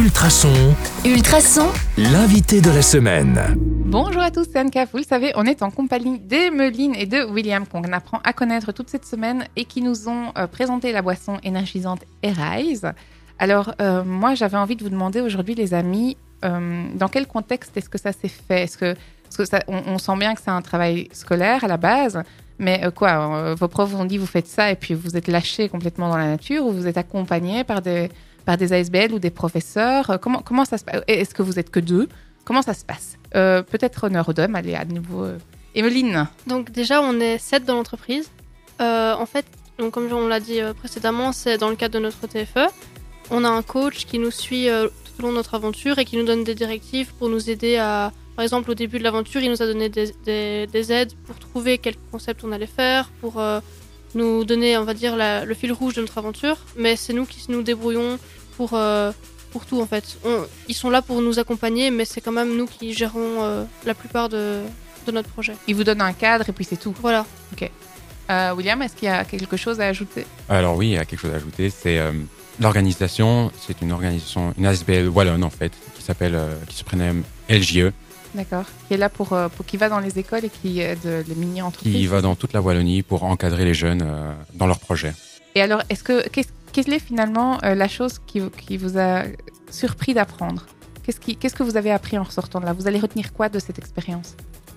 Ultrason, 0.00 0.74
Ultrason, 1.04 1.68
l'invité 1.98 2.62
de 2.62 2.70
la 2.70 2.80
semaine. 2.80 3.38
Bonjour 3.58 4.22
à 4.22 4.30
tous, 4.30 4.46
c'est 4.50 4.58
Anka. 4.58 4.86
Vous 4.86 4.96
le 4.96 5.04
savez, 5.04 5.32
on 5.34 5.44
est 5.44 5.62
en 5.62 5.70
compagnie 5.70 6.18
d'Emeline 6.18 6.94
et 6.94 7.04
de 7.04 7.22
William 7.24 7.66
qu'on 7.66 7.82
apprend 7.92 8.18
à 8.24 8.32
connaître 8.32 8.72
toute 8.72 8.88
cette 8.88 9.04
semaine 9.04 9.44
et 9.56 9.66
qui 9.66 9.82
nous 9.82 10.08
ont 10.08 10.32
euh, 10.38 10.46
présenté 10.46 10.92
la 10.92 11.02
boisson 11.02 11.36
énergisante 11.42 12.00
Arise. 12.24 12.90
Alors, 13.38 13.74
euh, 13.82 14.02
moi, 14.02 14.34
j'avais 14.34 14.56
envie 14.56 14.74
de 14.74 14.82
vous 14.82 14.88
demander 14.88 15.20
aujourd'hui, 15.20 15.54
les 15.54 15.74
amis, 15.74 16.16
euh, 16.46 16.86
dans 16.94 17.08
quel 17.08 17.26
contexte 17.26 17.76
est-ce 17.76 17.90
que 17.90 17.98
ça 17.98 18.12
s'est 18.12 18.28
fait? 18.28 18.62
Est-ce 18.62 18.78
que, 18.78 18.94
parce 19.24 19.36
que 19.36 19.44
ça, 19.44 19.60
on, 19.68 19.82
on 19.86 19.98
sent 19.98 20.16
bien 20.16 20.34
que 20.34 20.40
c'est 20.42 20.50
un 20.50 20.62
travail 20.62 21.08
scolaire 21.12 21.62
à 21.62 21.68
la 21.68 21.76
base, 21.76 22.22
mais 22.58 22.80
euh, 22.86 22.90
quoi 22.90 23.52
Vos 23.52 23.68
profs 23.68 23.94
ont 23.94 24.06
dit 24.06 24.16
vous 24.16 24.24
faites 24.24 24.48
ça 24.48 24.70
et 24.70 24.76
puis 24.76 24.94
vous 24.94 25.18
êtes 25.18 25.28
lâché 25.28 25.68
complètement 25.68 26.08
dans 26.08 26.16
la 26.16 26.28
nature 26.28 26.64
ou 26.64 26.72
vous 26.72 26.86
êtes 26.86 26.96
accompagné 26.96 27.64
par 27.64 27.82
des 27.82 28.08
par 28.44 28.56
des 28.56 28.72
ASBL 28.72 29.12
ou 29.12 29.18
des 29.18 29.30
professeurs 29.30 30.10
Euh, 30.10 30.18
Comment 30.18 30.40
comment 30.42 30.64
ça 30.64 30.78
se 30.78 30.84
passe 30.84 31.02
Est-ce 31.06 31.34
que 31.34 31.42
vous 31.42 31.58
êtes 31.58 31.70
que 31.70 31.80
deux? 31.80 32.08
Comment 32.44 32.62
ça 32.62 32.74
se 32.74 32.84
passe? 32.84 33.16
Euh, 33.34 33.62
Peut-être 33.62 34.04
honneur 34.04 34.28
aux 34.28 34.32
dames. 34.32 34.54
Allez, 34.56 34.74
à 34.74 34.84
nouveau, 34.84 35.24
euh, 35.24 35.38
Emeline. 35.74 36.26
Donc 36.46 36.70
déjà, 36.70 37.00
on 37.02 37.20
est 37.20 37.38
7 37.38 37.64
dans 37.64 37.74
l'entreprise. 37.74 38.28
En 38.80 39.26
fait, 39.26 39.44
donc, 39.78 39.92
comme 39.92 40.10
on 40.12 40.26
l'a 40.26 40.40
dit 40.40 40.58
précédemment, 40.78 41.32
c'est 41.32 41.58
dans 41.58 41.68
le 41.68 41.76
cadre 41.76 41.94
de 41.94 42.00
notre 42.00 42.26
TFE. 42.26 42.66
On 43.30 43.44
a 43.44 43.48
un 43.48 43.62
coach 43.62 44.06
qui 44.06 44.18
nous 44.18 44.30
suit 44.30 44.66
tout 44.68 45.12
au 45.18 45.22
long 45.22 45.30
de 45.32 45.36
notre 45.36 45.54
aventure 45.54 45.98
et 45.98 46.04
qui 46.06 46.16
nous 46.16 46.24
donne 46.24 46.44
des 46.44 46.54
directives 46.54 47.12
pour 47.18 47.28
nous 47.28 47.50
aider 47.50 47.76
à... 47.76 48.12
Par 48.36 48.42
exemple, 48.42 48.70
au 48.70 48.74
début 48.74 48.98
de 48.98 49.04
l'aventure, 49.04 49.42
il 49.42 49.50
nous 49.50 49.62
a 49.62 49.66
donné 49.66 49.88
des, 49.90 50.12
des- 50.24 50.66
des 50.66 50.92
aides 50.92 51.12
pour 51.26 51.38
trouver 51.38 51.76
quel 51.78 51.94
concept 52.10 52.42
on 52.42 52.52
allait 52.52 52.66
faire, 52.66 53.10
pour 53.20 53.38
nous 54.14 54.44
donner, 54.44 54.76
on 54.78 54.84
va 54.84 54.94
dire, 54.94 55.16
la- 55.16 55.44
le 55.44 55.54
fil 55.54 55.72
rouge 55.72 55.94
de 55.94 56.00
notre 56.00 56.18
aventure. 56.18 56.56
Mais 56.76 56.96
c'est 56.96 57.12
nous 57.12 57.26
qui 57.26 57.44
nous 57.48 57.62
débrouillons 57.62 58.18
pour, 58.56 58.70
euh, 58.74 59.12
pour 59.52 59.66
tout, 59.66 59.80
en 59.80 59.86
fait. 59.86 60.18
On- 60.24 60.44
ils 60.68 60.74
sont 60.74 60.90
là 60.90 61.02
pour 61.02 61.20
nous 61.22 61.38
accompagner, 61.38 61.90
mais 61.90 62.04
c'est 62.04 62.20
quand 62.20 62.32
même 62.32 62.56
nous 62.56 62.66
qui 62.66 62.92
gérons 62.92 63.42
euh, 63.42 63.64
la 63.86 63.94
plupart 63.94 64.28
de, 64.28 64.60
de 65.06 65.12
notre 65.12 65.28
projet. 65.28 65.54
Il 65.68 65.74
vous 65.74 65.84
donne 65.84 66.00
un 66.02 66.12
cadre 66.12 66.48
et 66.48 66.52
puis 66.52 66.64
c'est 66.64 66.76
tout. 66.78 66.94
Voilà. 67.00 67.24
Euh, 68.30 68.54
William, 68.54 68.80
est-ce 68.82 68.94
qu'il 68.94 69.06
y 69.08 69.10
a 69.10 69.24
quelque 69.24 69.56
chose 69.56 69.80
à 69.80 69.86
ajouter? 69.88 70.24
Alors 70.48 70.76
oui, 70.76 70.88
il 70.88 70.92
y 70.92 70.98
a 70.98 71.04
quelque 71.04 71.18
chose 71.20 71.32
à 71.32 71.36
ajouter. 71.36 71.68
C'est 71.68 71.98
euh, 71.98 72.12
l'organisation. 72.60 73.50
C'est 73.66 73.80
une 73.82 73.90
organisation, 73.92 74.54
une 74.56 74.66
ASBL 74.66 75.08
wallonne 75.08 75.42
en 75.42 75.50
fait, 75.50 75.72
qui 75.96 76.02
s'appelle, 76.02 76.34
euh, 76.36 76.54
qui 76.68 76.76
se 76.76 76.84
prénomme 76.84 77.24
LJE, 77.48 77.90
D'accord. 78.34 78.64
Qui 78.88 78.94
est 78.94 78.96
là 78.96 79.08
pour, 79.08 79.32
euh, 79.32 79.48
pour 79.48 79.66
qui 79.66 79.76
va 79.76 79.88
dans 79.88 79.98
les 80.00 80.18
écoles 80.18 80.44
et 80.44 80.50
qui 80.50 80.80
aide 80.80 81.24
les 81.26 81.34
mini-entreprises. 81.34 81.92
qui 81.94 82.06
va 82.06 82.20
dans 82.20 82.34
toute 82.36 82.52
la 82.52 82.60
Wallonie 82.60 83.02
pour 83.02 83.24
encadrer 83.24 83.64
les 83.64 83.74
jeunes 83.74 84.02
euh, 84.04 84.32
dans 84.54 84.66
leurs 84.66 84.78
projets. 84.80 85.14
Et 85.56 85.62
alors, 85.62 85.82
est-ce 85.90 86.04
que 86.04 86.28
qu'est-ce 86.28 86.48
quelle 86.72 86.92
est 86.92 87.00
finalement 87.00 87.58
euh, 87.64 87.74
la 87.74 87.88
chose 87.88 88.20
qui, 88.26 88.38
vous- 88.38 88.50
qui 88.50 88.76
vous 88.76 88.96
a 88.98 89.24
surpris 89.70 90.14
d'apprendre? 90.14 90.66
Qu'est-ce 91.04 91.54
que 91.56 91.64
vous 91.64 91.76
avez 91.76 91.90
appris 91.90 92.16
en 92.18 92.22
ressortant 92.22 92.60
de 92.60 92.66
là? 92.66 92.72
Vous 92.72 92.86
allez 92.86 93.00
retenir 93.00 93.32
quoi 93.32 93.48
de 93.48 93.58
cette 93.58 93.78
expérience? 93.80 94.36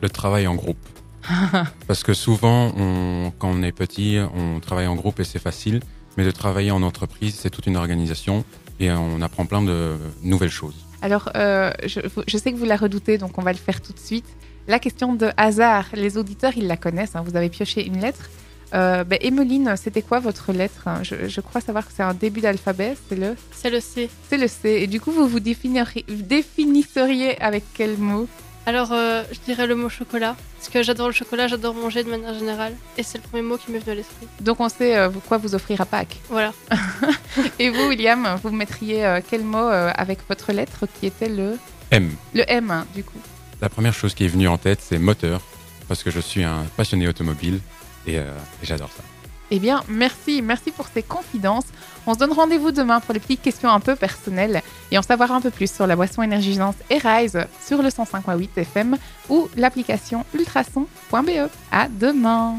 Le 0.00 0.08
travail 0.08 0.46
en 0.46 0.54
groupe. 0.54 0.78
Parce 1.86 2.02
que 2.02 2.14
souvent, 2.14 2.72
on, 2.78 3.30
quand 3.38 3.50
on 3.50 3.62
est 3.62 3.72
petit, 3.72 4.18
on 4.34 4.60
travaille 4.60 4.86
en 4.86 4.94
groupe 4.94 5.20
et 5.20 5.24
c'est 5.24 5.38
facile. 5.38 5.80
Mais 6.16 6.24
de 6.24 6.30
travailler 6.30 6.70
en 6.70 6.82
entreprise, 6.82 7.34
c'est 7.38 7.50
toute 7.50 7.66
une 7.66 7.76
organisation 7.76 8.44
et 8.80 8.90
on 8.90 9.20
apprend 9.20 9.44
plein 9.46 9.60
de 9.62 9.96
nouvelles 10.22 10.50
choses. 10.50 10.83
Alors, 11.04 11.28
euh, 11.36 11.70
je, 11.84 12.00
je 12.26 12.38
sais 12.38 12.50
que 12.52 12.56
vous 12.56 12.64
la 12.64 12.76
redoutez, 12.76 13.18
donc 13.18 13.36
on 13.36 13.42
va 13.42 13.52
le 13.52 13.58
faire 13.58 13.82
tout 13.82 13.92
de 13.92 13.98
suite. 13.98 14.24
La 14.68 14.78
question 14.78 15.12
de 15.12 15.28
hasard, 15.36 15.84
les 15.92 16.16
auditeurs, 16.16 16.52
ils 16.56 16.66
la 16.66 16.78
connaissent. 16.78 17.14
hein, 17.14 17.22
vous 17.26 17.36
avez 17.36 17.50
pioché 17.50 17.86
une 17.86 18.00
lettre. 18.00 18.30
Euh, 18.72 19.04
ben, 19.04 19.18
Emeline, 19.20 19.74
c'était 19.76 20.00
quoi 20.00 20.18
votre 20.18 20.50
lettre 20.52 20.88
je, 21.02 21.28
je 21.28 21.40
crois 21.42 21.60
savoir 21.60 21.86
que 21.86 21.92
c'est 21.94 22.02
un 22.02 22.14
début 22.14 22.40
d'alphabet, 22.40 22.96
c'est 23.08 23.16
le, 23.16 23.36
C'est 23.52 23.68
le 23.70 23.80
C. 23.80 24.08
c'est 24.30 24.38
le 24.38 24.48
C. 24.48 24.70
Et 24.82 24.86
du 24.86 24.98
coup, 25.00 25.12
vous 25.12 25.28
vous 25.28 25.40
définisseriez 25.40 27.40
avec 27.40 27.64
quel 27.74 27.98
mot? 27.98 28.26
Alors, 28.66 28.92
euh, 28.92 29.22
je 29.30 29.38
dirais 29.44 29.66
le 29.66 29.74
mot 29.74 29.90
chocolat. 29.90 30.36
Parce 30.56 30.70
que 30.70 30.82
j'adore 30.82 31.08
le 31.08 31.12
chocolat, 31.12 31.48
j'adore 31.48 31.74
manger 31.74 32.02
de 32.02 32.08
manière 32.08 32.32
générale. 32.32 32.72
Et 32.96 33.02
c'est 33.02 33.18
le 33.18 33.22
premier 33.28 33.42
mot 33.42 33.58
qui 33.58 33.70
m'est 33.70 33.78
venu 33.78 33.92
à 33.92 33.94
l'esprit. 33.94 34.26
Donc, 34.40 34.58
on 34.60 34.70
sait 34.70 34.96
euh, 34.96 35.10
quoi 35.28 35.36
vous 35.36 35.54
offrir 35.54 35.82
à 35.82 35.84
Pâques. 35.84 36.16
Voilà. 36.30 36.54
Et 37.58 37.70
vous, 37.70 37.88
William, 37.88 38.38
vous 38.42 38.50
mettriez 38.50 39.04
euh, 39.04 39.20
quel 39.28 39.44
mot 39.44 39.58
euh, 39.58 39.90
avec 39.94 40.20
votre 40.28 40.52
lettre 40.52 40.86
qui 40.98 41.06
était 41.06 41.28
le, 41.28 41.58
M. 41.90 42.10
le 42.34 42.44
M, 42.48 42.70
hein, 42.70 42.86
du 42.94 43.04
coup 43.04 43.18
La 43.60 43.68
première 43.68 43.94
chose 43.94 44.14
qui 44.14 44.24
est 44.24 44.28
venue 44.28 44.48
en 44.48 44.58
tête, 44.58 44.80
c'est 44.80 44.98
moteur. 44.98 45.40
Parce 45.88 46.02
que 46.02 46.10
je 46.10 46.20
suis 46.20 46.44
un 46.44 46.64
passionné 46.76 47.06
automobile 47.08 47.60
et, 48.06 48.18
euh, 48.18 48.30
et 48.62 48.66
j'adore 48.66 48.90
ça. 48.96 49.02
Eh 49.50 49.58
bien, 49.58 49.84
merci, 49.88 50.40
merci 50.40 50.70
pour 50.70 50.88
ces 50.88 51.02
confidences. 51.02 51.66
On 52.06 52.14
se 52.14 52.18
donne 52.18 52.32
rendez-vous 52.32 52.72
demain 52.72 53.00
pour 53.00 53.12
les 53.12 53.20
petites 53.20 53.42
questions 53.42 53.68
un 53.70 53.80
peu 53.80 53.94
personnelles 53.94 54.62
et 54.90 54.98
en 54.98 55.02
savoir 55.02 55.32
un 55.32 55.40
peu 55.40 55.50
plus 55.50 55.70
sur 55.70 55.86
la 55.86 55.96
boisson 55.96 56.22
énergisante 56.22 56.76
Arise 56.90 57.38
sur 57.64 57.82
le 57.82 57.88
105.8 57.88 58.48
FM 58.56 58.96
ou 59.28 59.48
l'application 59.56 60.24
ultrason.be. 60.34 61.50
À 61.70 61.88
demain. 61.88 62.56